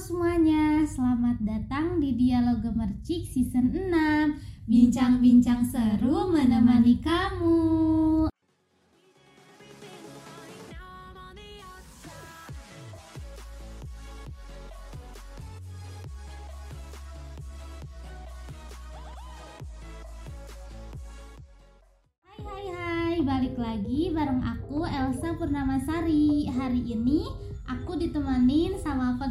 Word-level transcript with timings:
semuanya, 0.00 0.80
selamat 0.88 1.44
datang 1.44 2.00
di 2.00 2.16
Dialog 2.16 2.64
Gemercik 2.64 3.28
Season 3.28 3.68
6 3.68 3.92
Bincang-bincang 4.64 5.60
seru 5.60 6.24
menemani 6.32 6.96
kamu. 7.04 8.32
Hai 22.24 22.40
hai 22.40 22.66
hai, 22.72 23.14
balik 23.20 23.60
lagi 23.60 24.08
bareng 24.16 24.40
aku 24.40 24.88
Elsa 24.88 25.36
Purnamasari. 25.36 26.48
Hari 26.48 26.88
ini 26.88 27.49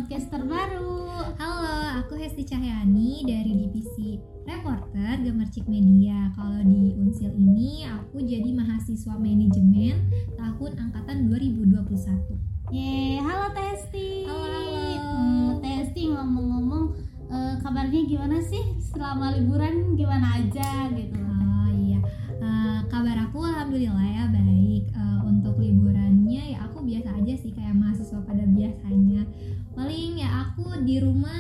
sama 0.10 0.18
podcaster 0.18 0.42
baru 0.50 1.06
Halo, 1.38 2.02
aku 2.02 2.18
Hesti 2.18 2.42
Cahyani 2.42 3.22
dari 3.30 3.54
divisi 3.54 4.18
reporter 4.42 5.22
Gemercik 5.22 5.70
Media. 5.70 6.34
Kalau 6.34 6.66
di 6.66 6.98
Unsil 6.98 7.30
ini 7.38 7.86
aku 7.86 8.18
jadi 8.26 8.50
mahasiswa 8.50 9.14
manajemen 9.22 10.10
tahun 10.34 10.72
angkatan 10.82 11.30
2021. 11.30 12.74
Ye, 12.74 13.22
halo 13.22 13.54
Testi. 13.54 14.26
Halo, 14.26 14.50
halo. 14.50 14.82
Hmm, 14.98 15.50
Testi 15.62 16.02
ngomong-ngomong 16.10 16.86
eh, 17.30 17.54
kabarnya 17.62 18.02
gimana 18.10 18.42
sih 18.42 18.82
selama 18.82 19.38
liburan 19.38 19.94
gimana 19.94 20.42
aja 20.42 20.90
gitu. 20.90 21.22
Oh 21.22 21.70
iya, 21.70 22.02
Eh, 22.42 22.80
kabar 22.90 23.30
aku 23.30 23.46
alhamdulillah 23.46 24.10
ya 24.10 24.26
baik. 24.34 24.90
Eh, 24.90 25.20
untuk 25.22 25.62
liburannya 25.62 26.58
ya 26.58 26.66
aku 26.66 26.82
biasa 26.82 27.14
aja 27.14 27.34
sih 27.38 27.54
kayak. 27.54 27.69
Paling 29.80 30.12
ya 30.16 30.30
aku 30.46 30.84
di 30.84 31.00
rumah 31.00 31.40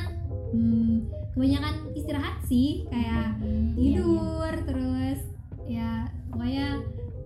hmm, 0.50 0.96
kebanyakan 1.36 1.76
istirahat 1.92 2.40
sih 2.44 2.88
kayak 2.88 3.36
Hmm, 3.36 3.46
iya, 3.46 3.52
iya. 3.52 4.00
tidur 4.00 4.54
terus 4.64 5.20
ya 5.66 5.92
pokoknya 6.28 6.68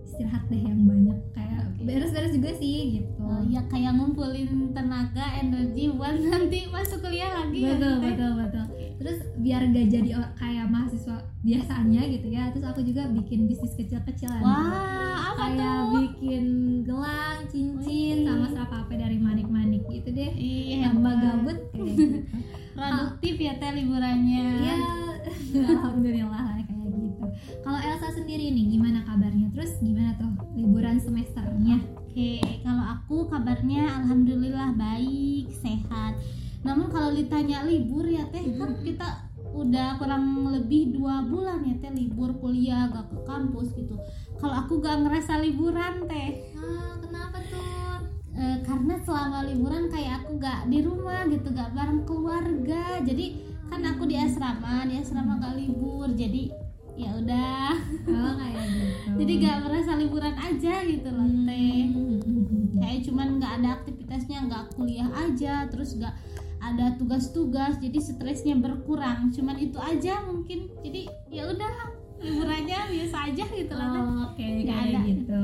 istirahat 0.04 0.42
deh 0.46 0.60
yang 0.60 0.80
banyak 0.84 1.18
kayak 1.32 1.62
beres-beres 1.80 2.32
juga 2.32 2.50
sih 2.54 2.76
gitu 2.94 3.10
Oh, 3.18 3.40
ya 3.44 3.64
kayak 3.66 3.94
ngumpulin 3.94 4.70
tenaga, 4.70 5.26
energi 5.38 5.88
buat 5.90 6.14
nanti 6.24 6.68
masuk 6.68 7.00
kuliah 7.00 7.30
lagi 7.32 7.58
ya, 7.58 7.72
betul 7.72 7.94
Teh? 7.94 8.02
betul 8.10 8.30
betul 8.36 8.64
terus 8.94 9.18
biar 9.36 9.62
gak 9.66 9.86
jadi 9.88 10.10
kayak 10.34 10.66
biasanya 11.44 12.02
gitu 12.08 12.32
ya 12.32 12.48
terus 12.48 12.64
aku 12.64 12.80
juga 12.80 13.04
bikin 13.12 13.44
bisnis 13.44 13.76
kecil-kecilan 13.76 14.40
Wah, 14.40 15.36
apa 15.36 15.52
kayak 15.52 15.60
tuh? 15.60 15.88
bikin 16.00 16.44
gelang 16.82 17.40
cincin 17.52 18.16
Wih. 18.20 18.24
sama 18.24 18.46
serapape 18.48 18.94
dari 18.96 19.20
manik-manik 19.20 19.84
gitu 19.84 20.08
deh 20.08 20.32
Iya, 20.32 20.88
tambah 20.88 21.14
gabut 21.20 21.58
kayak 21.70 21.84
gitu 21.94 22.16
Produktif 22.74 23.38
ya 23.38 23.54
teh 23.54 23.70
liburannya. 23.70 24.46
Iya, 24.58 24.76
alhamdulillah 25.78 26.42
lah 26.42 26.58
kayak 26.58 26.90
gitu. 26.90 27.22
Kalau 27.62 27.78
Elsa 27.78 28.10
sendiri 28.10 28.50
nih 28.50 28.66
gimana 28.66 29.06
kabarnya? 29.06 29.46
Terus 29.54 29.78
gimana 29.78 30.18
tuh 30.18 30.26
liburan 30.58 30.98
semesternya? 30.98 31.78
Oke, 31.94 32.42
kalau 32.66 32.82
aku 32.98 33.30
kabarnya 33.30 33.86
alhamdulillah 33.94 34.74
baik, 34.74 35.54
sehat. 35.54 36.18
Namun 36.66 36.90
kalau 36.90 37.14
ditanya 37.14 37.62
libur 37.62 38.10
ya 38.10 38.26
teh, 38.34 38.42
kan 38.58 38.74
kita 38.82 39.23
udah 39.54 39.96
kurang 40.02 40.50
lebih 40.50 40.90
dua 40.90 41.22
bulan 41.22 41.62
ya 41.62 41.78
teh 41.78 41.94
libur 41.94 42.34
kuliah 42.42 42.90
gak 42.90 43.06
ke 43.06 43.18
kampus 43.22 43.70
gitu. 43.78 43.94
Kalau 44.42 44.54
aku 44.66 44.82
gak 44.82 45.06
ngerasa 45.06 45.38
liburan 45.38 46.10
teh, 46.10 46.42
Ah, 46.58 46.98
kenapa 46.98 47.38
tuh? 47.46 48.02
Eh, 48.34 48.58
karena 48.66 48.98
selama 49.06 49.46
liburan 49.46 49.86
kayak 49.86 50.26
aku 50.26 50.42
gak 50.42 50.66
di 50.66 50.82
rumah 50.82 51.22
gitu, 51.30 51.54
gak 51.54 51.70
bareng 51.70 52.02
keluarga. 52.02 52.98
Jadi 53.06 53.54
kan 53.70 53.80
aku 53.86 54.10
di 54.10 54.18
asrama, 54.18 54.90
di 54.90 54.98
asrama 54.98 55.38
gak 55.38 55.54
libur, 55.54 56.10
jadi 56.12 56.50
ya 56.98 57.10
udah. 57.14 57.72
Oh 58.10 58.34
kayak 58.34 58.66
gitu. 58.74 59.08
Jadi 59.22 59.32
gak 59.38 59.58
merasa 59.62 59.92
liburan 59.94 60.34
aja 60.34 60.74
gitu 60.82 61.08
loh 61.14 61.30
teh. 61.46 61.82
Hmm. 61.94 62.14
kayak 62.74 63.00
cuman 63.06 63.28
nggak 63.40 63.52
ada 63.62 63.68
aktivitasnya 63.80 64.38
nggak 64.50 64.64
kuliah 64.76 65.08
aja 65.14 65.64
terus 65.70 65.96
nggak 65.96 66.12
ada 66.66 66.94
tugas-tugas 66.94 67.76
jadi 67.76 67.98
stresnya 67.98 68.56
berkurang 68.56 69.28
cuman 69.30 69.56
itu 69.56 69.76
aja 69.76 70.22
mungkin 70.22 70.72
jadi 70.80 71.02
ya 71.28 71.44
udah 71.46 71.72
liburannya 72.16 72.78
biasa 72.88 73.16
aja 73.26 73.44
gitu 73.44 73.74
lah. 73.74 73.88
Oh, 73.90 74.00
oke 74.26 74.40
Nggak 74.40 74.64
kayak 74.66 74.88
ada. 74.90 75.00
gitu. 75.04 75.42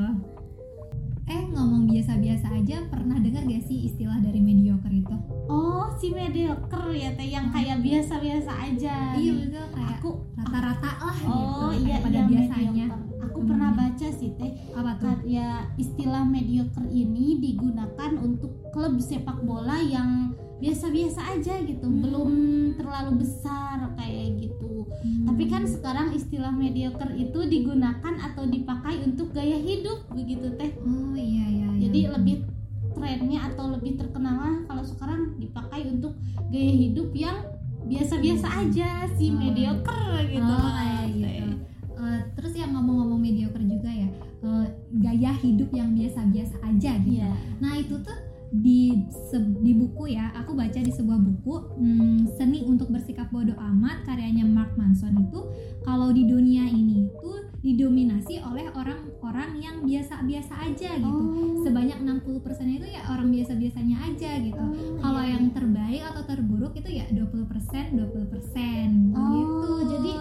Eh 1.26 1.42
ngomong 1.46 1.86
biasa-biasa 1.86 2.46
aja 2.52 2.76
pernah 2.86 3.14
dengar 3.16 3.44
gak 3.44 3.62
sih 3.62 3.86
istilah 3.86 4.18
dari 4.18 4.40
mediocre 4.40 4.90
itu? 4.90 5.14
oh 5.46 5.86
si 5.94 6.10
mediocre 6.10 6.90
ya 6.90 7.10
teh 7.12 7.26
yang 7.28 7.50
kayak 7.50 7.78
biasa-biasa 7.80 8.50
aja 8.64 9.14
Iya 9.14 9.32
betul 9.40 9.66
kayak 9.72 9.90
aku 9.96 10.10
rata-rata 10.34 10.90
lah 11.00 11.16
gitu. 11.16 11.30
oh 11.30 11.68
kayak 11.68 11.80
iya 11.80 11.96
pada 11.98 12.14
iya 12.14 12.24
biasanya. 12.24 12.86
mediocre. 12.86 13.02
aku 13.20 13.38
Hmm. 13.38 13.48
pernah 13.48 13.70
baca 13.72 14.08
sih 14.10 14.30
teh 14.32 14.52
Apa 14.72 14.90
tuh? 14.96 15.16
Ya 15.24 15.48
istilah 15.76 16.24
mediocre 16.24 16.86
ini 16.88 17.38
digunakan 17.38 18.10
untuk 18.16 18.50
klub 18.70 18.94
sepak 18.98 19.38
bola 19.40 19.78
yang 19.78 20.34
biasa-biasa 20.60 21.20
aja 21.32 21.54
gitu 21.60 21.82
Hmm. 21.82 22.00
belum 22.00 22.30
terlalu 22.76 23.12
besar 23.18 23.76
kayak 23.94 24.38
gitu 24.38 24.84
tapi 25.24 25.44
kan 25.46 25.64
sekarang 25.64 26.12
istilah 26.12 26.52
mediocre 26.52 27.10
itu 27.14 27.40
digunakan 27.44 28.14
atau 28.20 28.44
dipakai 28.44 29.00
untuk 29.02 29.32
gaya 29.32 29.56
hidup 29.56 30.04
begitu 30.10 30.52
teh 30.54 30.70
Oh 30.78 31.12
iya 31.12 31.46
iya. 31.46 31.68
iya. 31.70 31.80
jadi 31.82 32.00
lebih 32.14 32.44
trennya 32.92 33.48
atau 33.48 33.70
lebih 33.70 33.96
terkenal 33.96 34.64
kalau 34.64 34.84
sekarang 34.84 35.36
dipakai 35.36 35.88
untuk 35.88 36.12
gaya 36.46 36.74
hidup 36.74 37.08
yang 37.10 37.38
biasa-biasa 37.82 38.48
aja 38.60 38.88
si 39.10 39.28
Oh. 39.28 39.40
mediocre 39.40 40.28
gitu 40.28 40.44
Oh, 40.44 40.68
Teh. 40.76 41.08
gitu. 41.08 41.56
Eh, 41.96 42.20
terus 42.34 42.52
yang 42.54 42.72
ngomong-ngomong 42.72 43.16
mediocre 43.18 43.60
juga 43.62 43.88
ya, 43.88 44.08
eh, 44.42 44.66
gaya 44.98 45.32
hidup 45.34 45.68
yang 45.70 45.92
biasa-biasa 45.92 46.56
aja 46.62 46.92
gitu. 46.98 47.16
Iya. 47.18 47.32
Nah 47.58 47.76
itu 47.76 47.96
tuh 47.98 48.16
di 48.50 49.06
se- 49.30 49.56
di 49.62 49.72
buku 49.72 50.10
ya, 50.10 50.34
aku 50.34 50.52
baca 50.52 50.74
di 50.76 50.90
sebuah 50.90 51.16
buku 51.16 51.54
hmm, 51.78 52.34
seni 52.34 52.62
untuk 52.62 52.90
bersikap 52.90 53.30
bodoh 53.30 53.54
amat 53.56 54.02
karyanya 54.02 54.42
Mark 54.42 54.74
Manson 54.74 55.14
itu 55.16 55.40
kalau 55.80 56.10
di 56.10 56.26
dunia 56.26 56.66
ini 56.66 57.06
tuh 57.16 57.46
didominasi 57.60 58.40
oleh 58.40 58.72
orang-orang 58.72 59.60
yang 59.60 59.76
biasa-biasa 59.84 60.66
aja 60.66 60.96
gitu. 60.96 61.06
Oh. 61.06 61.60
Sebanyak 61.60 62.00
60% 62.00 62.32
itu 62.72 62.86
ya 62.88 63.04
orang 63.06 63.28
biasa-biasanya 63.28 63.96
aja 64.02 64.30
gitu. 64.40 64.56
Oh, 64.56 64.96
Kalau 64.98 65.20
iya, 65.20 65.36
yang 65.36 65.44
iya. 65.46 65.54
terbaik 65.54 66.02
atau 66.08 66.22
terburuk 66.24 66.72
itu 66.74 66.88
ya 66.90 67.04
20% 67.12 67.92
20% 67.92 69.14
Oh, 69.14 69.28
gitu. 69.36 69.70
jadi 69.92 70.12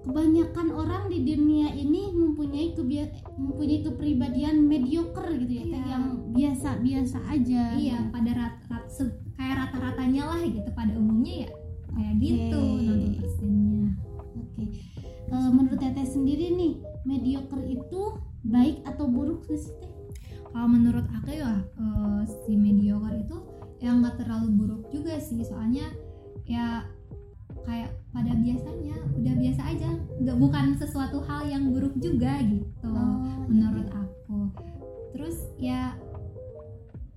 kebanyakan 0.00 0.68
orang 0.72 1.04
di 1.06 1.18
dunia 1.22 1.68
ini 1.70 2.08
mempunyai 2.10 2.72
mempunyai 3.36 3.84
kepribadian 3.84 4.64
mediocre 4.64 5.28
gitu 5.36 5.52
ya 5.52 5.64
Teh, 5.64 5.70
Iya. 5.70 5.84
yang 5.86 6.04
biasa-biasa 6.32 7.18
aja 7.28 7.62
iya 7.76 7.98
gitu. 8.00 8.08
pada 8.10 8.30
rat, 8.32 8.54
rat- 8.66 8.88
kayak 9.36 9.54
rata-ratanya 9.60 10.22
lah 10.26 10.40
gitu 10.40 10.68
pada 10.72 10.92
umumnya 10.94 11.44
ya 11.44 11.50
kayak 11.90 12.14
Oke. 12.14 12.22
gitu 12.22 12.60
60%-nya. 12.60 13.88
oke 14.34 14.64
Eh, 15.30 15.50
menurut 15.54 15.78
teteh 15.78 16.02
sendiri 16.02 16.50
nih 16.50 16.72
mediocre 17.04 17.62
itu 17.62 18.18
baik 18.42 18.82
atau 18.82 19.06
buruk 19.06 19.46
sih 19.46 19.62
teh 19.78 19.92
Kalau 20.50 20.66
menurut 20.66 21.06
aku 21.06 21.30
ya 21.30 21.60
eh, 21.76 22.20
si 22.26 22.56
mediocre 22.56 23.14
itu 23.14 23.36
yang 23.78 24.02
nggak 24.02 24.18
terlalu 24.18 24.48
buruk 24.56 24.82
juga 24.90 25.16
sih 25.16 25.40
soalnya 25.40 25.86
ya 26.44 26.82
kayak 27.66 27.90
pada 28.10 28.32
biasanya 28.34 28.96
udah 29.16 29.34
biasa 29.38 29.62
aja. 29.70 29.90
Nggak 30.20 30.38
bukan 30.38 30.64
sesuatu 30.76 31.18
hal 31.24 31.46
yang 31.46 31.70
buruk 31.70 31.94
juga 31.98 32.40
gitu 32.44 32.88
Oh, 32.90 33.46
menurut 33.46 33.86
iya. 33.88 34.00
aku. 34.02 34.38
Terus 35.16 35.36
ya 35.60 35.80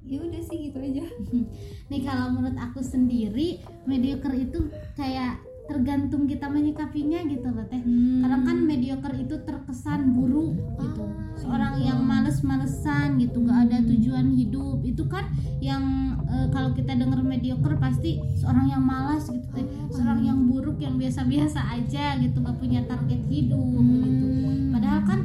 ya 0.03 0.19
udah 0.19 0.41
sih 0.43 0.57
gitu 0.69 0.77
aja. 0.83 1.05
Nih 1.89 2.01
kalau 2.03 2.35
menurut 2.35 2.59
aku 2.59 2.83
sendiri 2.83 3.63
mediocre 3.87 4.35
itu 4.35 4.67
kayak 4.99 5.39
tergantung 5.63 6.27
kita 6.27 6.51
menyikapinya 6.51 7.23
gitu 7.23 7.47
loh 7.47 7.63
teh 7.65 7.79
Kadang 8.19 8.43
kan 8.43 8.57
mediocre 8.63 9.15
itu 9.15 9.35
terkesan 9.43 10.11
buruk 10.11 10.59
gitu. 10.79 11.03
Ah, 11.03 11.39
Seorang 11.39 11.75
yang 11.79 11.99
males-malesan 12.03 13.19
gitu, 13.19 13.43
nggak 13.43 13.59
ada 13.67 13.77
Hmm. 13.83 13.87
tujuan 13.91 14.27
hidup. 14.31 14.79
Itu 14.83 15.03
kan 15.07 15.27
yang 15.59 15.83
eh, 16.23 16.47
kalau 16.51 16.71
kita 16.71 16.95
dengar 16.95 17.19
mediocre 17.19 17.75
pasti 17.75 18.19
seorang 18.35 18.69
yang 18.69 18.83
malas 18.83 19.27
gitu 19.27 19.43
teh. 19.51 19.63
Oh, 19.63 19.91
Seorang 19.91 20.23
gitu. 20.23 20.29
yang 20.31 20.39
buruk 20.47 20.77
yang 20.79 20.95
biasa-biasa 20.95 21.59
aja 21.73 22.15
gitu, 22.17 22.37
nggak 22.39 22.57
punya 22.59 22.83
target 22.83 23.21
hidup 23.27 23.59
Hmm. 23.59 24.03
gitu. 24.03 24.25
Padahal 24.71 25.01
kan 25.03 25.19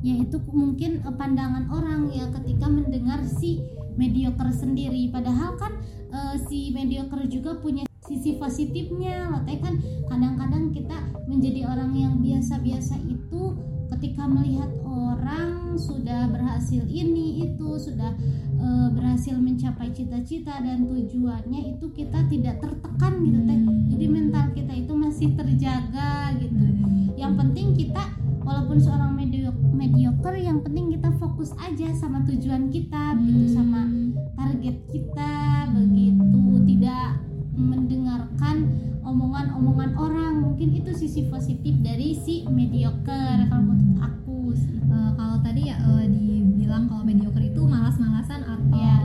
ya 0.00 0.14
itu 0.16 0.36
mungkin 0.50 1.04
eh, 1.04 1.14
pandangan 1.14 1.68
orang 1.68 2.08
ya 2.10 2.26
ketika 2.32 2.66
mendengar 2.66 3.20
si 3.26 3.60
mediocre 3.94 4.50
sendiri. 4.50 5.10
Padahal 5.10 5.58
kan 5.58 5.72
eh, 6.10 6.36
si 6.46 6.70
mediocre 6.70 7.26
juga 7.26 7.54
punya 7.54 7.84
sisi 8.20 8.36
positifnya. 8.36 9.32
Loh 9.32 9.40
teh 9.48 9.56
kan 9.56 9.80
kadang-kadang 10.12 10.68
kita 10.76 10.92
menjadi 11.24 11.72
orang 11.72 11.96
yang 11.96 12.14
biasa-biasa 12.20 13.00
itu 13.08 13.56
ketika 13.96 14.28
melihat 14.28 14.68
orang 14.84 15.80
sudah 15.80 16.28
berhasil 16.28 16.84
ini 16.84 17.48
itu 17.48 17.80
sudah 17.80 18.12
eh, 18.60 18.88
berhasil 18.92 19.40
mencapai 19.40 19.88
cita-cita 19.96 20.60
dan 20.60 20.84
tujuannya 20.84 21.74
itu 21.74 21.88
kita 21.96 22.28
tidak 22.28 22.60
tertekan 22.60 23.24
gitu 23.24 23.40
teh. 23.48 23.56
Hmm. 23.56 23.88
jadi 23.88 24.06
mental 24.12 24.46
kita 24.52 24.72
itu 24.76 24.92
masih 24.92 25.28
terjaga 25.32 26.36
gitu. 26.36 26.60
Hmm. 26.60 27.16
yang 27.16 27.34
penting 27.40 27.72
kita 27.72 28.04
walaupun 28.44 28.76
seorang 28.76 29.16
medio 29.16 29.50
mediocre 29.72 30.36
yang 30.36 30.60
penting 30.60 30.92
kita 30.92 31.08
fokus 31.16 31.56
aja 31.56 31.88
sama 31.96 32.20
tujuan 32.28 32.68
kita 32.68 33.16
gitu 33.24 33.48
sama 33.48 33.88
target 34.36 34.76
kita 34.92 35.32
begitu. 35.72 36.40
Tidak 36.68 37.29
mendengarkan 37.60 38.56
omongan-omongan 39.00 39.90
orang 39.96 40.32
mungkin 40.40 40.72
itu 40.72 40.90
sisi 40.92 41.28
positif 41.28 41.76
dari 41.80 42.16
si 42.16 42.44
mediocre 42.46 43.44
kalau 43.46 43.64
menurut 43.66 43.98
aku 44.00 44.52
sih. 44.54 44.76
Eh, 44.80 45.10
kalau 45.14 45.36
tadi 45.40 45.68
ya 45.68 45.76
eh, 45.78 46.06
dibilang 46.06 46.88
kalau 46.88 47.02
mediocre 47.02 47.42
itu 47.42 47.60
malas-malasan 47.60 48.40
atau 48.42 48.72
Iya. 48.72 48.96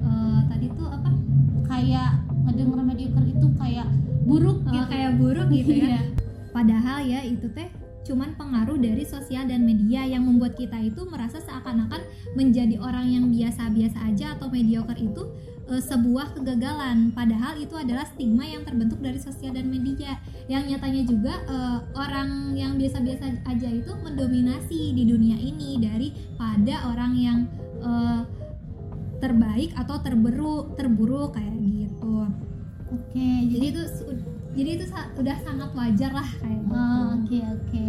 eh, 0.00 0.40
tadi 0.48 0.66
tuh 0.72 0.86
apa 0.86 1.10
kayak 1.66 2.10
ngedenger 2.46 2.80
mediocre 2.80 3.26
itu 3.26 3.46
kayak 3.54 3.86
buruk 4.22 4.58
Eh, 4.64 4.72
gitu 4.72 4.86
kayak 4.88 5.10
buruk 5.16 5.48
gitu 5.48 5.72
ya 5.74 5.86
Iya. 5.88 6.00
padahal 6.50 6.98
ya 7.02 7.20
itu 7.22 7.46
teh 7.50 7.68
cuman 8.00 8.32
pengaruh 8.34 8.74
dari 8.74 9.04
sosial 9.04 9.44
dan 9.44 9.62
media 9.62 10.02
yang 10.02 10.24
membuat 10.24 10.56
kita 10.56 10.80
itu 10.80 11.04
merasa 11.04 11.36
seakan-akan 11.38 12.00
menjadi 12.32 12.80
orang 12.80 13.06
yang 13.06 13.24
biasa-biasa 13.28 13.98
aja 14.02 14.34
atau 14.34 14.48
mediocre 14.48 14.96
itu 14.96 15.22
eh, 15.70 15.82
sebuah 15.82 16.34
kegagalan. 16.34 17.14
Padahal 17.14 17.62
itu 17.62 17.78
adalah 17.78 18.04
stigma 18.10 18.42
yang 18.44 18.66
terbentuk 18.66 18.98
dari 18.98 19.22
sosial 19.22 19.54
dan 19.54 19.70
media. 19.70 20.18
Yang 20.50 20.74
nyatanya 20.74 21.02
juga 21.06 21.34
eh, 21.46 21.78
orang 21.94 22.58
yang 22.58 22.74
biasa-biasa 22.74 23.46
aja 23.46 23.68
itu 23.70 23.92
mendominasi 24.02 24.92
di 24.92 25.06
dunia 25.06 25.38
ini 25.38 25.78
daripada 25.78 26.90
orang 26.90 27.12
yang 27.14 27.38
eh, 27.80 28.20
terbaik 29.20 29.70
atau 29.76 30.00
terburuk 30.02 30.74
terburuk 30.74 31.36
kayak 31.36 31.54
gitu. 31.54 32.26
Oke 32.90 33.28
jadi 33.46 33.60
jadi 33.60 33.66
itu 33.76 33.82
jadi 34.50 34.70
itu 34.80 34.86
sa- 34.90 35.10
udah 35.14 35.36
sangat 35.46 35.70
wajar 35.76 36.10
lah 36.10 36.30
kayak 36.42 36.58
gitu. 36.64 36.74
Oh, 36.74 37.06
oke 37.14 37.38
oke. 37.54 37.86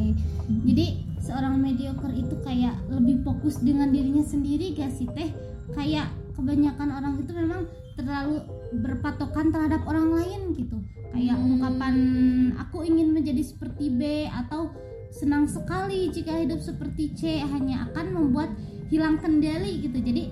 Jadi 0.68 0.86
seorang 1.24 1.58
mediocre 1.58 2.14
itu 2.14 2.36
kayak 2.46 2.76
lebih 2.92 3.24
fokus 3.26 3.58
dengan 3.64 3.90
dirinya 3.90 4.22
sendiri 4.22 4.76
gak 4.78 4.92
sih 4.94 5.08
teh? 5.10 5.34
Kayak 5.72 6.12
kebanyakan 6.32 6.90
orang 6.90 7.14
itu 7.18 7.32
memang 7.32 7.62
terlalu 7.94 8.42
berpatokan 8.74 9.52
terhadap 9.52 9.82
orang 9.84 10.10
lain 10.12 10.42
gitu 10.54 10.78
kayak 11.12 11.36
Hmm. 11.36 11.48
ungkapan 11.50 11.96
aku 12.58 12.82
ingin 12.82 13.12
menjadi 13.12 13.44
seperti 13.44 13.92
B 13.92 14.02
atau 14.26 14.72
senang 15.12 15.44
sekali 15.44 16.08
jika 16.08 16.40
hidup 16.40 16.60
seperti 16.60 17.12
C 17.12 17.22
hanya 17.42 17.84
akan 17.86 18.06
membuat 18.12 18.56
hilang 18.88 19.20
kendali 19.20 19.82
gitu 19.82 20.00
jadi 20.00 20.32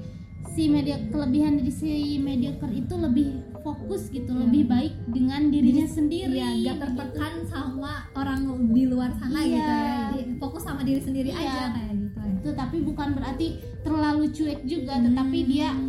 si 0.49 0.65
media 0.65 0.95
kelebihan 1.05 1.59
dari 1.59 1.69
si 1.69 1.91
mediocre 2.17 2.71
itu 2.71 2.95
lebih 2.95 3.27
fokus 3.59 4.07
gitu 4.07 4.31
Iya. 4.31 4.39
lebih 4.39 4.63
baik 4.65 4.93
dengan 5.09 5.51
dirinya 5.51 5.83
sendiri 5.85 6.31
Iya, 6.33 6.47
gak 6.47 6.55
begitu. 6.55 6.79
tertekan 6.79 7.33
sama 7.45 7.91
orang 8.13 8.39
di 8.71 8.83
luar 8.87 9.11
sana 9.13 9.35
Iya. 9.37 9.51
gitu 9.51 9.73
ya. 9.75 9.95
Jadi 10.09 10.23
fokus 10.39 10.63
sama 10.63 10.81
diri 10.81 11.01
sendiri 11.01 11.29
Iya. 11.29 11.43
aja 11.43 11.63
kayak 11.69 11.93
gitu 11.93 12.17
ya. 12.17 12.27
itu 12.31 12.49
tapi 12.55 12.77
bukan 12.79 13.09
berarti 13.13 13.47
terlalu 13.81 14.23
cuek 14.31 14.59
juga 14.63 14.93
tetapi 14.97 15.39
dia 15.43 15.69
Hmm, 15.69 15.88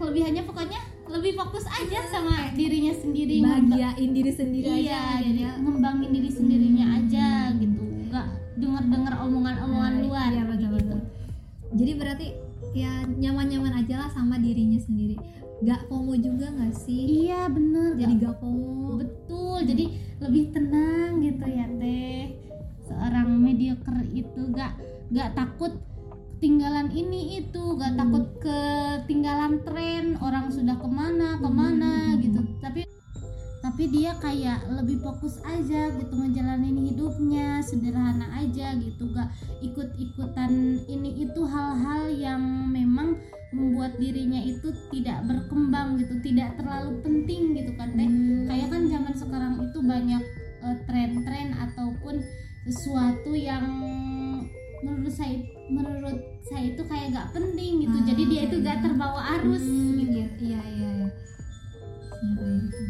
kelebihannya 0.00 0.42
pokoknya 0.42 0.80
lebih 1.06 1.32
fokus 1.36 1.66
aja 1.66 2.00
sama 2.08 2.54
dirinya 2.54 2.94
sendiri 2.94 3.42
bahagiain 3.42 4.10
diri 4.10 4.32
sendiri 4.32 4.66
iya 4.80 5.20
aja 5.20 5.20
jadi 5.20 5.42
ngembangin 5.58 6.10
diri 6.10 6.30
sendirinya 6.30 6.86
aja 6.96 7.26
gitu 7.52 7.82
nggak 8.08 8.26
denger 8.56 8.82
dengar 8.88 9.14
omongan-omongan 9.20 9.92
Nah, 9.92 10.02
luar 10.02 10.28
Iya 10.30 10.42
betul 10.44 10.58
gitu. 10.58 10.74
betul. 10.74 10.98
Jadi 11.70 11.92
berarti 11.94 12.26
ya 12.72 12.92
nyaman-nyaman 13.06 13.72
aja 13.76 13.94
lah 13.96 14.10
sama 14.10 14.36
dirinya 14.36 14.78
sendiri. 14.78 15.16
Gak 15.60 15.86
FOMO 15.86 16.16
juga 16.16 16.48
gak 16.50 16.72
sih? 16.74 17.26
iya 17.26 17.44
bener 17.46 17.92
Jadi 17.94 18.14
Gak- 18.16 18.22
gak 18.22 18.34
FOMO. 18.38 18.96
betul 18.96 19.58
jadi 19.62 19.84
lebih 20.18 20.44
tenang 20.50 21.20
gitu 21.20 21.44
ya 21.46 21.66
teh 21.70 22.22
seorang 22.82 23.28
mediocre 23.30 24.00
itu 24.10 24.40
gak 24.50 24.72
gak 25.10 25.30
takut 25.32 25.72
ketinggalan 26.40 26.88
ini 26.88 27.44
itu 27.44 27.62
gak 27.76 27.92
Hmm. 27.92 28.00
takut 28.00 28.24
ketinggalan 28.40 29.60
tren 29.60 30.16
orang 30.24 30.48
sudah 30.48 30.72
ke 30.72 30.88
mana 30.88 31.36
ke 31.36 31.50
mana 31.52 32.16
Hmm. 32.16 32.20
gitu 32.24 32.40
tapi 32.64 32.88
tapi 33.60 33.92
dia 33.92 34.16
kayak 34.16 34.72
lebih 34.72 35.04
fokus 35.04 35.36
aja 35.44 35.92
gitu 36.00 36.16
ngejalanin 36.16 36.80
hidupnya 36.80 37.60
sederhana 37.60 38.40
aja 38.40 38.72
gitu 38.80 39.12
gak 39.12 39.28
ikut-ikutan 39.60 40.80
ini 40.88 41.28
itu 41.28 41.44
hal-hal 41.44 42.08
yang 42.08 42.40
memang 42.72 43.20
membuat 43.52 44.00
dirinya 44.00 44.40
itu 44.40 44.72
tidak 44.88 45.20
berkembang 45.28 46.00
gitu 46.00 46.24
tidak 46.24 46.56
terlalu 46.56 47.04
penting 47.04 47.52
gitu 47.52 47.76
kan 47.76 47.92
teh 47.92 48.08
Hmm. 48.08 48.48
kayak 48.48 48.72
kan 48.72 48.82
zaman 48.88 49.12
sekarang 49.12 49.54
itu 49.60 49.78
banyak 49.84 50.24
eh, 50.64 50.76
tren-tren 50.88 51.52
ataupun 51.52 52.16
sesuatu 52.64 53.32
yang 53.36 53.64
menurut 54.80 55.12
saya 55.12 55.36
menurut 55.68 56.16
saya 56.42 56.62
itu 56.72 56.82
kayak 56.84 57.06
gak 57.12 57.28
penting 57.30 57.72
gitu. 57.84 57.96
Ah, 57.96 58.04
jadi 58.04 58.22
dia 58.26 58.40
itu 58.48 58.56
gak 58.60 58.78
terbawa 58.80 59.20
arus 59.38 59.62
Hmm, 59.62 59.96
gitu. 59.96 60.10
iya 60.10 60.26
iya 60.40 60.60
iya 60.64 60.88
iya. 60.90 61.08
Iya, 62.20 62.46
gitu. 62.58 62.80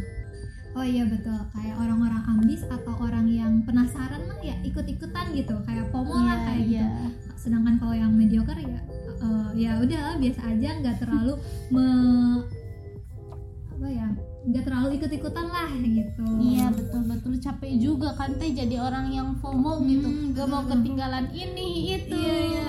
oh 0.73 0.87
iya 0.87 1.05
betul. 1.05 1.39
Kayak 1.51 1.77
orang-orang 1.79 2.23
ambis 2.29 2.63
atau 2.65 2.95
orang 2.97 3.27
yang 3.27 3.53
penasaran 3.63 4.23
mah 4.25 4.39
ya 4.41 4.55
ikut-ikutan 4.63 5.27
gitu. 5.35 5.55
Kayak 5.67 5.91
FOMO 5.91 6.15
lah 6.15 6.37
Iya, 6.37 6.47
kayak 6.47 6.65
iya. 6.67 6.85
gitu 6.87 7.07
sedangkan 7.41 7.81
kalau 7.81 7.97
yang 7.97 8.13
mediocre 8.13 8.53
ya 8.61 8.81
eh, 9.21 9.49
ya 9.57 9.71
udahlah 9.81 10.17
biasa 10.17 10.41
aja. 10.47 10.69
Nggak 10.79 10.97
terlalu 11.01 11.35
me 11.75 11.85
ikut-ikutan 15.01 15.47
lah 15.49 15.73
gitu. 15.73 16.25
Iya 16.39 16.69
betul 16.69 17.03
betul. 17.09 17.33
Capek 17.37 17.73
juga 17.75 18.13
kan 18.13 18.37
teh 18.37 18.53
jadi 18.53 18.77
orang 18.77 19.09
yang 19.09 19.33
FOMO 19.41 19.81
gitu. 19.83 20.05
Hmm, 20.05 20.37
gak 20.37 20.47
mau 20.47 20.61
ketinggalan 20.63 21.33
ini 21.33 21.97
itu. 21.97 22.13
Iya, 22.15 22.37
iya. 22.53 22.69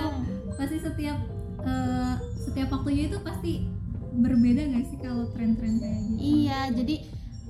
pasti 0.52 0.80
setiap 0.80 1.18
eh, 1.60 2.14
setiap 2.40 2.72
waktunya 2.72 3.06
itu 3.06 3.20
pasti 3.20 3.68
berbeda 4.12 4.64
gak 4.66 4.84
sih 4.88 4.98
kalau 4.98 5.28
tren-tren 5.30 5.76
kayak 5.76 6.00
gitu? 6.08 6.18
Iya 6.18 6.60
jadi 6.72 6.94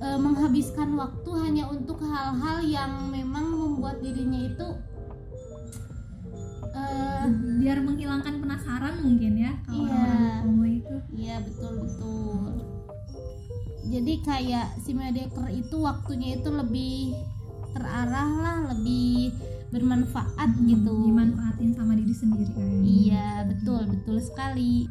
eh, 0.01 0.19
menghabiskan 0.19 0.95
waktu 0.95 1.29
hanya 1.39 1.63
untuk 1.67 2.03
hal-hal 2.03 2.59
yang 2.61 3.07
memang 3.07 3.47
membuat 3.49 3.99
dirinya 3.99 4.39
itu 4.43 4.67
eh, 6.73 7.25
biar 7.59 7.77
menghilangkan 7.79 8.35
penasaran 8.37 8.99
mungkin 8.99 9.33
ya 9.37 9.51
kalau 9.63 9.87
Iya. 9.87 10.03
orang 10.43 10.67
itu. 10.67 10.95
Iya 11.13 11.35
betul 11.39 11.71
betul. 11.79 12.62
Jadi 13.93 14.13
kayak 14.19 14.81
si 14.81 14.91
mediocre 14.91 15.53
itu 15.53 15.77
waktunya 15.77 16.33
itu 16.35 16.49
lebih 16.49 17.13
terarah 17.71 18.31
lah, 18.33 18.57
lebih 18.73 19.29
bermanfaat 19.69 20.49
gitu. 20.61 20.93
dimanfaatin 21.05 21.73
sama 21.73 21.93
diri 21.93 22.13
sendiri 22.13 22.49
kayaknya 22.49 22.81
Iya 22.83 23.27
betul 23.47 23.81
betul 23.89 24.17
sekali. 24.17 24.85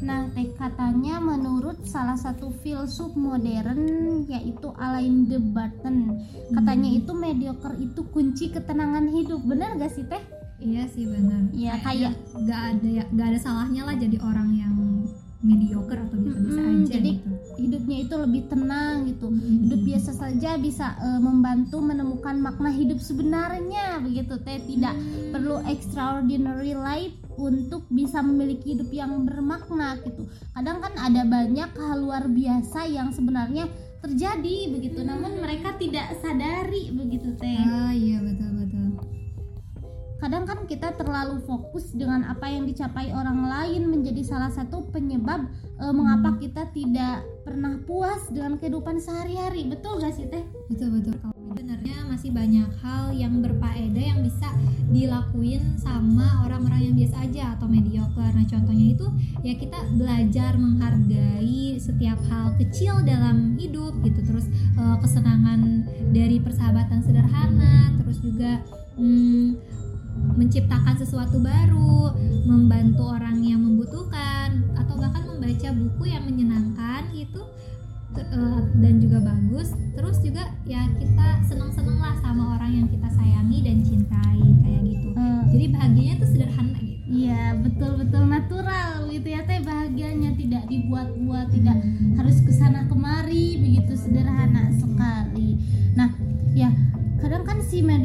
Nah 0.00 0.30
teh 0.32 0.48
katanya 0.54 1.18
menurut 1.18 1.82
salah 1.84 2.14
satu 2.14 2.50
filsuf 2.58 3.12
modern 3.14 3.84
yaitu 4.26 4.70
Alain 4.74 5.26
de 5.26 5.38
Botton 5.38 6.18
katanya 6.50 6.90
Hmm. 6.90 7.00
itu 7.02 7.12
mediocre 7.12 7.74
itu 7.76 8.00
kunci 8.08 8.50
ketenangan 8.50 9.10
hidup. 9.10 9.42
Bener 9.42 9.74
gak 9.76 9.92
sih 9.92 10.02
teh? 10.04 10.22
iya 10.56 10.86
sih 10.88 11.04
benar 11.04 11.44
Iya, 11.52 11.76
Kayaknya 11.76 12.10
nggak 12.40 12.60
ada 12.72 12.88
ya 12.88 13.04
nggak 13.12 13.26
ada 13.26 13.38
salahnya 13.38 13.82
lah 13.84 13.96
jadi 13.98 14.16
orang 14.22 14.48
yang 14.54 14.72
mediocre 15.44 15.98
atau 15.98 16.16
biasa-biasa 16.16 16.56
Mm-mm, 16.56 16.72
aja 16.80 16.88
jadi 16.88 17.10
gitu 17.20 17.28
Hidupnya 17.64 17.96
itu 18.04 18.14
lebih 18.14 18.42
tenang 18.52 19.08
gitu. 19.08 19.32
Mm-mm. 19.32 19.64
hidup 19.64 19.80
biasa 19.80 20.10
saja 20.12 20.60
bisa 20.60 20.94
eh, 21.00 21.20
membantu 21.20 21.80
menemukan 21.80 22.36
makna 22.36 22.68
hidup 22.68 23.00
sebenarnya 23.00 24.04
begitu 24.04 24.36
teh. 24.44 24.60
Tidak 24.60 24.94
perlu 25.32 25.64
extraordinary 25.64 26.76
life 26.76 27.16
untuk 27.34 27.88
bisa 27.90 28.22
memiliki 28.22 28.76
hidup 28.76 28.92
yang 28.92 29.24
bermakna 29.26 29.98
gitu. 30.04 30.28
Kadang 30.54 30.78
kan 30.84 30.92
ada 31.00 31.26
banyak 31.26 31.70
hal 31.74 31.98
luar 31.98 32.28
biasa 32.28 32.86
yang 32.86 33.10
sebenarnya 33.10 33.66
terjadi 34.04 34.70
begitu. 34.70 35.00
Namun 35.02 35.40
mereka 35.40 35.74
tidak 35.80 36.14
sadari 36.20 36.92
begitu 36.92 37.32
teh. 37.40 37.58
Ah 37.58 37.90
iya 37.90 38.20
betul 38.20 38.53
kadang 40.24 40.48
kan 40.48 40.64
kita 40.64 40.96
terlalu 40.96 41.36
fokus 41.44 41.92
dengan 41.92 42.24
apa 42.24 42.48
yang 42.48 42.64
dicapai 42.64 43.12
orang 43.12 43.44
lain 43.44 43.92
menjadi 43.92 44.24
salah 44.24 44.48
satu 44.48 44.88
penyebab 44.88 45.44
eh, 45.76 45.92
mengapa 45.92 46.40
kita 46.40 46.72
tidak 46.72 47.28
pernah 47.44 47.76
puas 47.84 48.24
dengan 48.32 48.56
kehidupan 48.56 48.96
sehari-hari. 49.04 49.68
Betul 49.68 50.00
gak 50.00 50.16
sih 50.16 50.24
teh? 50.32 50.40
Betul 50.72 50.96
betul. 50.96 51.20
Sebenarnya 51.52 52.08
masih 52.08 52.32
banyak 52.32 52.72
hal 52.80 53.12
yang 53.12 53.44
berfaedah 53.44 54.00
yang 54.16 54.24
bisa 54.24 54.48
dilakuin 54.88 55.76
sama 55.76 56.40
orang-orang 56.48 56.88
yang 56.88 56.94
biasa 56.96 57.16
aja 57.28 57.42
atau 57.60 57.68
mediocre. 57.68 58.32
Nah 58.32 58.48
contohnya 58.48 58.86
itu 58.96 59.06
ya 59.44 59.54
kita 59.60 59.76
belajar 59.92 60.56
menghargai 60.56 61.76
setiap 61.76 62.16
hal 62.32 62.56
kecil 62.56 63.04
dalam 63.04 63.60
hidup 63.60 63.92
gitu. 64.00 64.24
Terus 64.24 64.48
eh, 64.80 64.96
kesenangan 65.04 65.84
dari 66.16 66.40
persahabatan 66.40 67.04
sederhana 67.04 67.92
terus 68.00 68.24
juga 68.24 68.64
hmm, 68.96 69.73
menciptakan 70.34 70.94
sesuatu 70.98 71.38
baru, 71.38 72.14
membantu 72.44 73.14
orang 73.14 73.40
yang 73.42 73.62
membutuhkan, 73.62 74.68
atau 74.74 74.94
bahkan 74.98 75.24
membaca 75.26 75.68
buku 75.72 76.02
yang 76.10 76.24
menyenangkan 76.26 77.10
itu 77.14 77.40
te- 78.14 78.28
eh, 78.28 78.60
dan 78.78 78.94
juga 78.98 79.18
bagus. 79.22 79.74
Terus 79.94 80.18
juga 80.22 80.50
ya 80.66 80.86
kita 80.98 81.42
seneng-seneng 81.46 81.98
lah 81.98 82.14
sama 82.22 82.58
orang 82.58 82.82
yang 82.82 82.86
kita 82.90 83.08
sayangi 83.10 83.58
dan 83.62 83.78
cintai 83.82 84.42
kayak 84.62 84.82
gitu. 84.86 85.08
Eh, 85.14 85.42
Jadi 85.54 85.66
bahagianya 85.70 86.14
tuh 86.18 86.28
sederhana 86.30 86.78
gitu. 86.78 87.02
Iya 87.04 87.42
betul-betul 87.62 88.22
natural 88.26 89.06
gitu 89.06 89.28
ya 89.30 89.40
teh 89.46 89.60
bahagianya 89.62 90.34
tidak 90.34 90.66
dibuat-buat 90.66 91.46
tidak 91.54 91.78
harus 92.18 92.42
ke 92.42 92.50
sana 92.50 92.90
kemari 92.90 93.60
begitu 93.62 93.94
sederhana 93.94 94.72
sekali. 94.74 95.62
Nah 95.94 96.10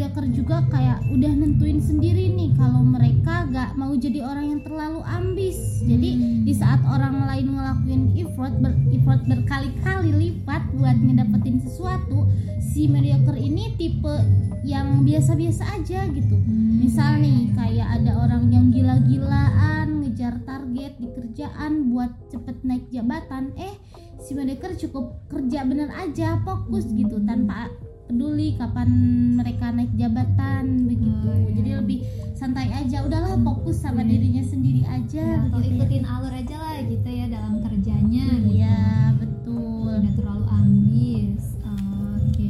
mediocre 0.09 0.33
juga 0.33 0.65
kayak 0.73 1.05
udah 1.13 1.33
nentuin 1.37 1.77
sendiri 1.77 2.33
nih 2.33 2.57
kalau 2.57 2.81
mereka 2.81 3.45
gak 3.53 3.77
mau 3.77 3.93
jadi 3.93 4.25
orang 4.25 4.57
yang 4.57 4.61
terlalu 4.65 5.05
ambis. 5.05 5.85
Jadi 5.85 6.09
Hmm. 6.17 6.41
di 6.49 6.53
saat 6.57 6.81
orang 6.89 7.29
lain 7.29 7.53
ngelakuin 7.53 8.03
effort 8.17 8.57
ber, 8.57 8.73
effort 8.89 9.21
berkali-kali 9.29 10.09
lipat 10.09 10.65
buat 10.73 10.97
ngedapetin 10.97 11.61
sesuatu, 11.61 12.25
si 12.57 12.89
mediocre 12.89 13.37
ini 13.37 13.77
tipe 13.77 14.17
yang 14.65 15.05
biasa-biasa 15.05 15.77
aja 15.77 16.09
gitu. 16.09 16.41
Misal 16.81 17.21
nih 17.21 17.53
kayak 17.53 18.01
ada 18.01 18.25
orang 18.25 18.49
yang 18.49 18.73
gila-gilaan 18.73 20.01
ngejar 20.01 20.41
target 20.41 20.97
di 20.97 21.05
kerjaan 21.13 21.93
buat 21.93 22.09
cepet 22.33 22.65
naik 22.65 22.89
jabatan 22.89 23.53
eh 23.61 23.77
si 24.17 24.33
mediocre 24.33 24.73
cukup 24.73 25.21
kerja 25.29 25.69
bener 25.69 25.93
aja 25.93 26.41
fokus 26.41 26.89
gitu 26.97 27.21
tanpa 27.29 27.69
peduli 28.09 28.57
kapan 28.57 28.89
mereka 29.37 29.69
naik 29.69 29.93
jabatan 29.93 30.89
begitu 30.89 31.13
Oh, 31.21 31.37
iya. 31.37 31.53
jadi 31.53 31.71
lebih 31.77 31.99
santai 32.33 32.73
aja 32.73 33.05
udahlah 33.05 33.37
fokus 33.39 33.77
sama 33.77 34.01
Iya. 34.01 34.09
dirinya 34.09 34.43
sendiri 34.43 34.81
aja 34.83 35.21
Ya, 35.21 35.37
begitu 35.45 35.61
ya. 35.61 35.77
ikutin 35.77 36.03
alur 36.03 36.33
aja 36.33 36.55
lah 36.57 36.75
gitu 36.81 37.05
ya 37.07 37.25
dalam 37.27 37.53
kerjanya 37.61 38.25
gitu. 38.33 38.49
iya 38.51 38.77
betul 39.13 39.93
tidak 40.01 40.13
terlalu 40.17 40.45
ambis 40.49 41.43
Oh, 41.61 42.17
oke 42.17 42.49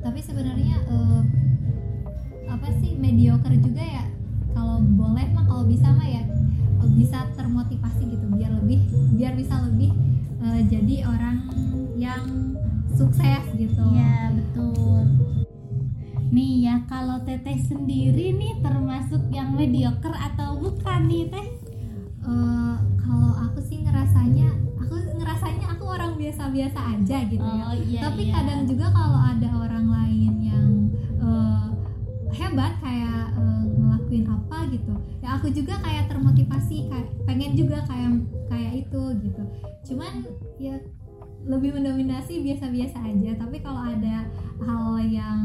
tapi 0.00 0.18
sebenarnya 0.18 0.76
eh, 0.80 1.20
apa 2.48 2.68
sih 2.74 2.96
mediocre 2.96 3.52
juga 3.54 3.84
ya 3.84 4.04
kalau 4.50 4.80
boleh 4.80 5.28
mah 5.30 5.44
kalau 5.44 5.64
bisa 5.66 5.92
mah 5.92 6.08
ya 6.08 6.24
bisa 6.90 7.28
termotivasi 7.34 8.08
gitu 8.08 8.24
biar 8.30 8.52
lebih 8.54 8.80
biar 9.12 9.36
bisa 9.36 9.60
lebih 9.62 9.92
eh, 10.40 10.60
jadi 10.66 10.96
orang 11.04 11.36
yang 11.94 12.24
sukses 12.94 13.44
gitu 13.56 13.82
Iya 13.92 14.32
betul. 14.36 15.04
Nih 16.32 16.64
ya 16.64 16.80
kalau 16.88 17.20
teteh 17.24 17.60
sendiri 17.60 18.32
nih 18.32 18.64
termasuk 18.64 19.28
yang 19.28 19.52
mediocre 19.52 20.16
atau 20.16 20.56
bukan 20.56 21.00
nih 21.08 21.28
teh? 21.28 21.48
Eh, 22.22 22.76
kalau 23.02 23.32
aku 23.34 23.58
sih 23.66 23.82
ngerasanya 23.82 24.54
aku 24.78 24.94
ngerasanya 25.18 25.66
aku 25.74 25.84
orang 25.90 26.14
biasa-biasa 26.14 26.80
aja 26.94 27.18
gitu 27.26 27.42
ya 27.42 27.64
iya. 27.82 28.00
tapi 28.06 28.30
iya. 28.30 28.34
kadang 28.38 28.62
juga 28.70 28.86
kalau 28.94 29.20
ada 29.26 29.48
orang 29.58 29.86
lain 29.90 30.32
yang 30.38 30.68
eh, 31.18 31.66
hebat 32.30 32.78
kayak 32.78 33.34
eh, 33.34 33.62
ngelakuin 33.74 34.26
apa 34.30 34.58
gitu 34.70 34.94
ya 35.18 35.28
aku 35.34 35.50
juga 35.50 35.74
kayak 35.82 36.14
termotivasi 36.14 36.86
kayak 36.86 37.08
pengen 37.26 37.58
juga 37.58 37.82
kayak 37.90 38.22
kayak 38.46 38.72
itu 38.86 39.02
gitu 39.26 39.42
cuman 39.90 40.22
ya 40.62 40.78
lebih 41.44 41.70
mendominasi 41.72 42.38
biasa-biasa 42.40 42.98
aja 43.00 43.30
tapi 43.36 43.56
kalau 43.58 43.82
ada 43.82 44.26
hal 44.58 44.84
yang 45.02 45.40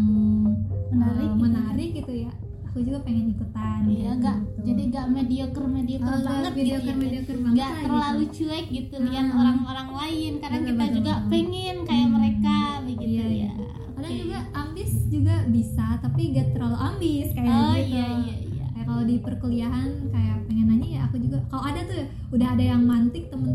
Menarik 0.87 1.27
gitu. 1.27 1.41
menarik 1.41 1.89
gitu 1.93 2.13
ya 2.17 2.31
aku 2.63 2.77
juga 2.81 2.99
pengen 3.01 3.25
ikutan 3.29 3.79
Iya 3.83 4.11
gitu. 4.11 4.21
gak 4.21 4.37
jadi 4.63 4.81
gak 4.89 5.05
mediocre 5.09 5.65
mediocre 5.65 6.07
Oh, 6.07 6.21
banget 6.21 6.51
mediocre, 6.53 6.85
gitu 6.85 6.91
ya, 6.91 6.95
mediocre 6.99 7.37
banget 7.37 7.55
Nggak 7.55 7.69
lah 7.69 7.81
terlalu 7.81 8.21
gitu. 8.21 8.33
cuek 8.37 8.65
gitu 8.69 8.95
lihat 9.01 9.25
Ah. 9.25 9.35
orang-orang 9.35 9.89
lain 9.91 10.31
karena 10.37 10.57
Betul, 10.57 10.67
kita 10.67 10.77
betul, 10.79 10.95
juga 10.95 11.13
betul. 11.13 11.29
pengen 11.29 11.75
kayak 11.83 12.05
Hmm. 12.05 12.13
mereka 12.13 12.55
begitu 12.83 13.03
Iya, 13.07 13.23
ya. 13.23 13.31
iya. 13.31 13.49
kadang 13.89 14.11
Oke. 14.11 14.21
juga 14.21 14.39
ambis 14.55 14.91
juga 15.07 15.35
bisa 15.47 15.85
tapi 15.97 16.21
gak 16.29 16.47
terlalu 16.51 16.77
ambis 16.77 17.27
kayak 17.31 17.49
Oh 17.49 17.73
gitu 17.73 17.89
iya 17.89 18.05
iya 18.15 18.35
iya. 18.45 18.65
kayak 18.69 18.85
kalau 18.85 19.03
di 19.03 19.15
perkuliahan 19.17 19.89
kayak 20.07 20.37
pengen 20.45 20.65
nanya 20.67 20.87
ya 20.87 21.01
aku 21.03 21.15
juga 21.17 21.37
kalau 21.47 21.63
ada 21.65 21.81
tuh 21.81 22.01
udah 22.29 22.47
ada 22.49 22.63
yang 22.67 22.83
mantik 22.83 23.23
teman-teman 23.27 23.46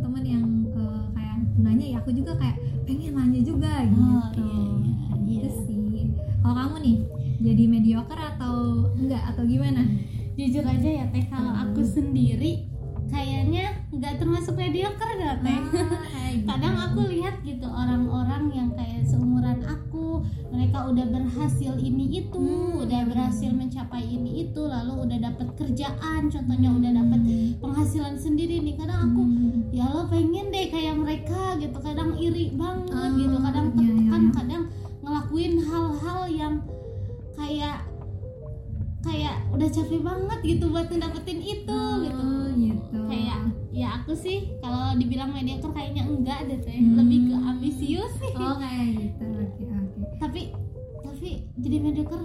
kerjaan 26.22 26.46
contohnya 26.46 26.70
udah 26.70 26.90
dapat 26.94 27.20
penghasilan 27.58 28.14
sendiri 28.16 28.62
nih 28.62 28.74
kadang 28.78 29.10
aku 29.10 29.22
Hmm. 29.22 29.58
ya 29.72 29.84
lo 29.88 30.06
pengen 30.06 30.46
deh 30.48 30.66
kayak 30.68 30.94
mereka 30.94 31.58
gitu 31.58 31.78
kadang 31.80 32.14
iri 32.16 32.52
banget 32.52 32.92
Ah, 32.92 33.10
gitu 33.10 33.36
kadang 33.40 33.66
iya, 33.74 33.90
iya, 33.90 34.06
iya. 34.06 34.30
kadang 34.30 34.62
ngelakuin 35.02 35.54
hal-hal 35.58 36.20
yang 36.28 36.54
kayak 37.34 37.76
kayak 39.02 39.34
udah 39.50 39.66
capek 39.66 39.98
banget 40.00 40.38
gitu 40.44 40.64
buat 40.68 40.86
ngedapetin 40.86 41.40
itu 41.40 41.80
gitu 42.06 42.22
Oh, 42.22 42.46
gitu. 42.54 42.98
kayak 43.08 43.38
ya 43.72 43.88
aku 43.98 44.12
sih 44.14 44.54
kalau 44.60 44.94
dibilang 44.94 45.32
mediocre 45.32 45.74
kayaknya 45.74 46.06
enggak 46.06 46.46
deh 46.46 46.60
teh 46.60 46.76
Hmm. 46.76 46.94
lebih 46.94 47.18
ke 47.26 47.36
ambisius 47.36 48.12
sih 48.14 48.30
oh 48.32 48.54
kayak 48.54 48.86
gitu 48.94 49.26
oke 49.26 49.62
oke 49.64 50.00
tapi 50.20 50.40
tapi 51.02 51.28
jadi 51.58 51.76
mediocre 51.82 52.22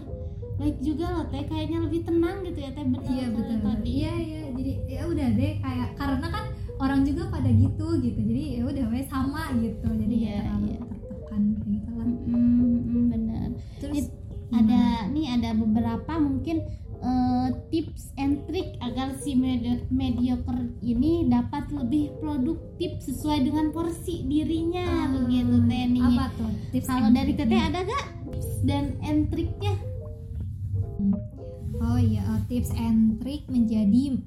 baik 0.57 0.77
juga 0.79 1.05
loh 1.07 1.25
teh 1.27 1.43
kayaknya 1.43 1.79
lebih 1.79 2.01
tenang 2.03 2.41
gitu 2.41 2.59
ya 2.59 2.71
teh 2.71 2.81
benar 2.83 3.05
iya 3.07 3.25
betul, 3.27 3.55
betul. 3.55 3.69
tadi. 3.71 3.89
Iya 3.93 4.13
iya 4.17 4.41
jadi 4.51 4.71
ya 4.87 5.01
udah 5.05 5.27
deh 5.31 5.53
kayak 5.57 5.89
karena 5.95 6.27
kan 6.27 6.45
orang 6.77 7.01
juga 7.03 7.23
pada 7.27 7.49
gitu 7.49 7.87
gitu. 7.97 8.19
Jadi 8.19 8.43
ya 8.53 8.63
udah 8.63 8.85
we 8.87 9.01
sama 9.03 9.43
gitu. 9.55 9.87
Jadi 9.87 10.15
Iya, 10.17 10.27
ya 10.27 10.39
terlalu 10.43 10.65
iya. 10.67 10.77
tertekan 10.81 11.41
gitu 11.63 11.89
lah. 11.91 12.07
Mm, 12.07 12.73
mm, 12.83 13.05
benar 13.07 13.47
terus 13.77 13.95
It- 13.99 14.13
ada 14.49 14.81
nih 15.07 15.27
ada 15.29 15.49
beberapa 15.53 16.13
mungkin 16.17 16.63
eh, 16.97 17.49
tips 17.69 18.09
and 18.15 18.41
trick 18.45 18.73
agar 18.79 19.13
si 19.15 19.35
medi- 19.35 19.85
mediocre 19.91 20.57
ini 20.81 21.27
dapat 21.27 21.69
lebih 21.69 22.15
produktif 22.17 22.97
sesuai 22.99 23.43
dengan 23.43 23.69
porsi 23.69 24.23
dirinya 24.23 24.81
Ah, 24.81 25.07
begitu 25.11 25.61
teh 25.61 25.83
nih. 25.85 26.01
apa 26.01 26.25
tuh? 26.33 26.49
Tips 26.71 26.87
kalau 26.87 27.09
dari 27.11 27.33
teteh 27.33 27.61
ada 27.61 27.79
gak 27.81 28.05
tips 28.25 28.49
dan 28.63 28.97
and 28.99 29.29
tricknya 29.29 29.66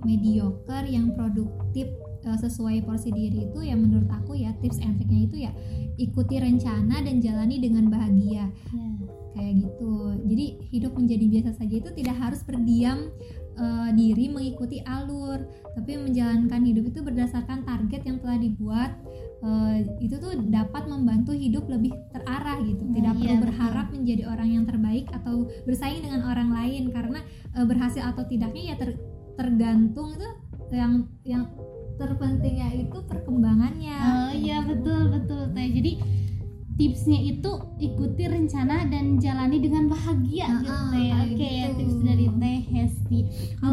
mediocre 0.03 0.87
yang 0.89 1.13
produktif 1.15 1.89
uh, 2.27 2.39
sesuai 2.39 2.85
porsi 2.85 3.13
diri 3.13 3.49
itu 3.49 3.59
ya 3.65 3.77
menurut 3.77 4.09
aku 4.09 4.37
ya 4.37 4.53
tips 4.61 4.81
and 4.81 4.97
tricknya 4.99 5.21
itu 5.27 5.37
ya 5.49 5.53
ikuti 6.01 6.41
rencana 6.41 7.05
dan 7.05 7.21
jalani 7.21 7.61
dengan 7.61 7.93
bahagia 7.93 8.49
kayak 9.35 9.55
gitu. 9.67 9.95
Jadi 10.27 10.47
hidup 10.75 10.93
menjadi 10.95 11.25
biasa 11.27 11.51
saja 11.59 11.75
itu 11.79 11.91
tidak 11.95 12.17
harus 12.19 12.41
berdiam 12.43 13.11
uh, 13.59 13.89
diri 13.95 14.27
mengikuti 14.31 14.83
alur, 14.83 15.47
tapi 15.75 15.99
menjalankan 15.99 16.63
hidup 16.67 16.85
itu 16.91 17.01
berdasarkan 17.03 17.63
target 17.67 18.03
yang 18.07 18.19
telah 18.23 18.39
dibuat. 18.39 18.91
Uh, 19.41 19.81
itu 20.05 20.21
tuh 20.21 20.37
dapat 20.53 20.85
membantu 20.85 21.33
hidup 21.33 21.65
lebih 21.65 21.97
terarah 22.13 22.61
gitu. 22.61 22.85
Nah, 22.85 22.93
Tidak 22.93 23.13
iya, 23.17 23.21
perlu 23.25 23.35
betul. 23.41 23.45
berharap 23.49 23.87
menjadi 23.89 24.23
orang 24.29 24.49
yang 24.53 24.65
terbaik 24.69 25.09
atau 25.17 25.49
bersaing 25.65 26.05
dengan 26.05 26.29
orang 26.29 26.53
lain 26.53 26.93
karena 26.93 27.25
uh, 27.57 27.65
berhasil 27.65 28.05
atau 28.05 28.29
tidaknya 28.29 28.63
ya 28.69 28.77
ter- 28.77 29.01
tergantung 29.41 30.13
itu 30.13 30.29
yang 30.77 30.93
yang 31.25 31.45
terpentingnya 31.97 32.69
itu 32.77 33.01
perkembangannya. 33.09 33.97
Oh 33.97 34.33
iya 34.37 34.61
betul 34.61 35.09
betul 35.09 35.49
teh. 35.57 35.69
Jadi 35.73 35.93
tipsnya 36.77 37.21
itu 37.21 37.53
ikuti 37.77 38.25
rencana 38.25 38.89
dan 38.89 39.21
jalani 39.21 39.61
dengan 39.61 39.85
bahagia 39.93 40.49
Ah, 40.49 40.61
gitu 40.65 40.73
ah, 40.73 40.89
kayak 40.93 41.19
Oke 41.29 41.45
ya 41.45 41.67
gitu. 41.69 41.77
tips 41.77 41.97
dari 42.05 42.27
Teh 42.33 42.61
Hesti. 42.73 43.21
Kalau 43.61 43.70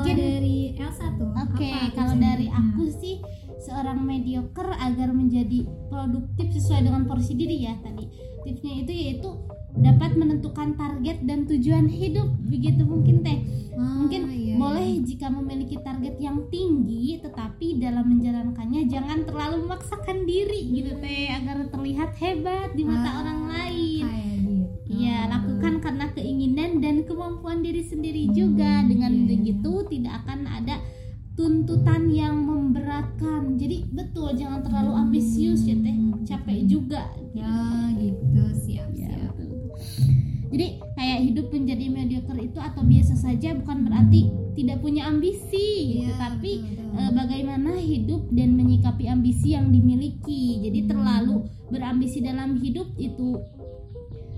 produktif 6.07 6.47
sesuai 6.53 6.87
dengan 6.87 7.03
porsi 7.03 7.35
diri 7.35 7.67
ya 7.67 7.75
tadi. 7.77 8.07
Tipsnya 8.41 8.73
itu 8.81 8.91
yaitu 8.91 9.29
dapat 9.77 10.15
menentukan 10.15 10.73
target 10.73 11.21
dan 11.21 11.45
tujuan 11.45 11.85
hidup 11.85 12.31
begitu 12.47 12.81
mungkin 12.81 13.21
teh. 13.21 13.37
Ah, 13.77 14.01
Mungkin 14.01 14.21
iya, 14.31 14.55
boleh 14.57 15.03
jika 15.03 15.27
memiliki 15.29 15.77
target 15.77 16.17
yang 16.17 16.47
tinggi 16.47 17.19
tetapi 17.19 17.77
dalam 17.77 18.09
menjalankannya 18.09 18.89
jangan 18.89 19.21
terlalu 19.21 19.67
memaksakan 19.67 20.25
diri 20.25 20.73
gitu 20.73 20.97
teh 20.97 21.29
agar 21.29 21.67
terlihat 21.67 22.15
hebat 22.17 22.73
di 22.73 22.81
mata 22.81 23.05
Ah, 23.05 23.17
orang 23.21 23.41
lain. 23.47 24.05
gitu. 24.07 24.53
Iya, 24.87 25.27
lakukan 25.27 25.83
karena 25.83 26.05
keinginan 26.09 26.79
dan 26.79 27.03
kemampuan 27.03 27.59
diri 27.59 27.83
sendiri 27.83 28.31
juga 28.31 28.81
dengan 28.81 29.13
itu 29.29 29.73
tidak 29.87 30.23
akan 30.23 30.47
ada 30.47 30.79
tuntutan 31.37 32.09
yang 32.09 32.41
memberatkan. 32.41 33.55
Jadi 33.55 33.85
betul 33.87 34.33
jangan 34.33 34.65
terlalu 34.65 34.91
ambisius 34.97 35.63
ya 35.63 35.77
teh. 35.77 35.95
Capek 36.25 36.65
juga. 36.65 37.07
Ya 37.31 37.53
gitu. 37.95 38.41
Siap 38.57 38.89
Ya, 38.91 39.07
siap. 39.13 39.33
betul. 39.37 39.69
Jadi 40.47 40.67
kayak 40.95 41.19
hidup 41.21 41.47
menjadi 41.51 41.85
mediocre 41.87 42.39
itu 42.39 42.57
atau 42.57 42.81
biasa 42.81 43.13
saja 43.13 43.53
bukan 43.53 43.85
berarti 43.85 44.21
tidak 44.55 44.81
punya 44.81 45.05
ambisi. 45.05 46.01
Gitu, 46.01 46.09
Iya, 46.09 46.17
tapi 46.17 46.51
betul, 46.63 46.97
eh, 46.97 47.11
bagaimana 47.13 47.71
hidup 47.77 48.21
dan 48.31 48.55
menyikapi 48.55 49.05
ambisi 49.05 49.53
yang 49.53 49.69
dimiliki. 49.69 50.63
Jadi 50.63 50.79
Hmm. 50.81 50.89
terlalu 50.89 51.35
berambisi 51.67 52.19
dalam 52.19 52.57
hidup 52.57 52.89
itu 52.97 53.37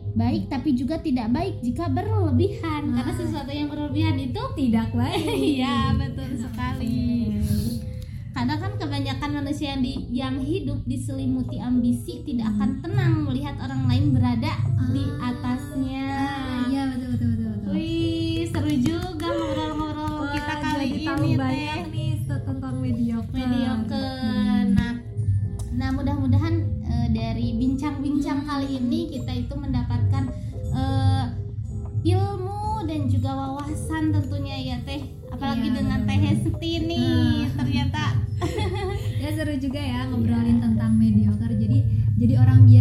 baik 0.09 0.49
tapi 0.49 0.73
juga 0.73 0.97
tidak 0.97 1.29
baik 1.29 1.61
jika 1.61 1.87
berlebihan. 1.87 2.89
Karena 2.91 3.13
Ah. 3.13 3.15
sesuatu 3.15 3.53
yang 3.53 3.69
berlebihan 3.69 4.17
itu 4.17 4.41
tidak 4.57 4.89
baik. 4.91 5.23
Iya 5.23 5.77
betul 6.01 6.28
kebanyakan 9.29 9.45
manusia 9.45 9.67
yang 9.69 9.81
di 9.85 9.93
yang 10.09 10.35
hidup 10.41 10.79
diselimuti 10.89 11.61
ambisi 11.61 12.25
tidak 12.25 12.49
akan 12.49 12.81
tenang 12.81 13.13
melihat 13.21 13.55
orang 13.61 13.85
lain 13.85 14.05
berada 14.09 14.53
di 14.89 15.05
Ah. 15.05 15.29
atasnya. 15.29 16.05
Ah, 16.09 16.65
iya 16.65 16.81
betul 16.89 17.09
betul 17.13 17.29
betul 17.29 17.49
betul. 17.53 17.71
Wih 17.77 18.41
seru 18.49 18.73
juga 18.73 19.27
ngobrol-ngobrol 19.29 20.17
Wah, 20.17 20.33
kita 20.33 20.53
kali 20.57 20.85
jadi 20.89 21.05
tahu 21.05 21.21
ini 21.21 21.31
banyak 21.37 21.77
teh. 21.77 21.91
nih 21.91 22.11
tentang 22.25 22.75
mediocre 22.81 23.35
mediocre 23.37 24.09
nah 24.71 24.91
nah 25.71 25.89
mudah-mudahan 25.93 26.55
eh, 26.83 27.07
dari 27.11 27.47
bincang-bincang 27.53 28.39
kali 28.43 28.81
ini 28.81 28.99
kita 29.11 29.31
itu 29.37 29.53
mendapatkan 29.53 29.98
juga 39.59 39.83
ya 39.83 40.07
ngobrolin 40.07 40.63
tentang 40.63 40.95
mediocre. 40.95 41.51
Jadi 41.51 41.83
jadi 42.15 42.33
orang 42.39 42.63
biasa 42.63 42.78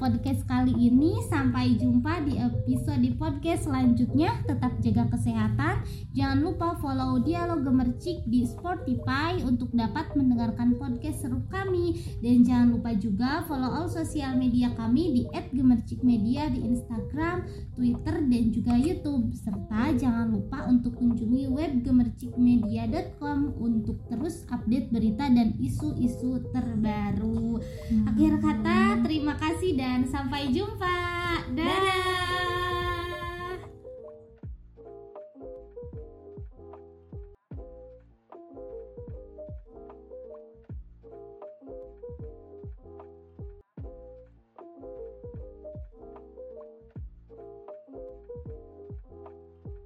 podcast 0.00 0.48
kali 0.48 0.72
ini. 0.72 1.20
Sampai 1.28 1.76
jumpa 1.76 2.24
di 2.24 2.40
episode 2.40 3.04
podcast 3.20 3.68
selanjutnya. 3.68 4.32
Tetap 4.48 4.80
jaga 4.80 5.04
kesehatan. 5.12 5.84
Jangan 6.16 6.40
lupa 6.40 6.80
follow 6.80 7.20
Dialog 7.20 7.60
Gemercik 7.60 8.24
di 8.24 8.48
Spotify 8.48 9.36
untuk 9.44 9.68
dapat 9.76 10.16
mendengarkan 10.16 10.80
podcast 10.80 11.28
seru 11.28 11.44
kami. 11.52 12.00
Dan 12.24 12.48
jangan 12.48 12.80
lupa 12.80 12.96
juga 12.96 13.44
follow 13.44 13.68
all 13.68 13.92
sosial 13.92 14.40
media 14.40 14.72
kami 14.72 15.20
di 15.20 15.22
@gemercikmedia 15.52 16.48
di 16.48 16.64
Instagram, 16.64 17.44
Twitter, 17.76 18.24
dan 18.24 18.44
juga 18.56 18.80
YouTube. 18.80 19.36
Serta 19.36 19.92
jangan 20.00 20.32
lupa 20.32 20.64
untuk 20.64 20.96
kunjungi 20.96 21.52
web 21.52 21.84
gemercikmedia.com 21.84 23.52
untuk 23.60 24.00
terus 24.08 24.48
update 24.48 24.88
berita 24.88 25.28
dan 25.28 25.52
isu-isu 25.60 26.40
terbaru. 26.56 27.60
Akhir 28.08 28.40
kata, 28.40 29.04
terima 29.04 29.36
kasih 29.36 29.76
dan 29.76 29.89
sampai 30.06 30.54
jumpa. 30.54 31.42
Dadah. 31.50 32.59